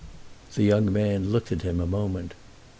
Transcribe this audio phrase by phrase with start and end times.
[0.55, 2.33] The young man looked at him a moment.